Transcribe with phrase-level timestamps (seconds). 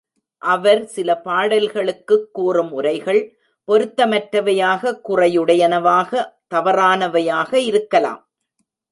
[0.37, 3.37] அவர் சில பாடல்களுக்குக் கூறும் உரைகள்
[3.67, 6.23] பொருத்தமற்றவையாக, குறையுடையனவாக,
[6.55, 8.29] தவறானவையாக இருக்கலாம்.